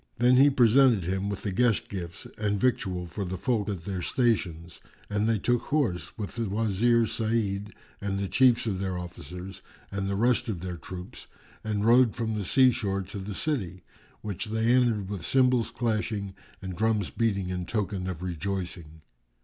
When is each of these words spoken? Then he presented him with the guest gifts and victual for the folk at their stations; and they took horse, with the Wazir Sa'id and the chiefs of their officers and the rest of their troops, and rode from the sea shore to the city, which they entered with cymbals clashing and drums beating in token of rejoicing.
Then 0.17 0.37
he 0.37 0.49
presented 0.49 1.03
him 1.03 1.29
with 1.29 1.43
the 1.43 1.51
guest 1.51 1.87
gifts 1.87 2.25
and 2.39 2.59
victual 2.59 3.05
for 3.05 3.23
the 3.23 3.37
folk 3.37 3.69
at 3.69 3.85
their 3.85 4.01
stations; 4.01 4.79
and 5.11 5.29
they 5.29 5.37
took 5.37 5.61
horse, 5.61 6.17
with 6.17 6.35
the 6.37 6.49
Wazir 6.49 7.05
Sa'id 7.05 7.71
and 8.01 8.17
the 8.17 8.27
chiefs 8.27 8.65
of 8.65 8.79
their 8.79 8.97
officers 8.97 9.61
and 9.91 10.09
the 10.09 10.15
rest 10.15 10.47
of 10.49 10.61
their 10.61 10.77
troops, 10.77 11.27
and 11.63 11.85
rode 11.85 12.15
from 12.15 12.33
the 12.33 12.45
sea 12.45 12.71
shore 12.71 13.03
to 13.03 13.19
the 13.19 13.35
city, 13.35 13.83
which 14.21 14.45
they 14.45 14.73
entered 14.73 15.07
with 15.07 15.23
cymbals 15.23 15.69
clashing 15.69 16.33
and 16.63 16.75
drums 16.75 17.11
beating 17.11 17.49
in 17.49 17.67
token 17.67 18.09
of 18.09 18.23
rejoicing. 18.23 19.03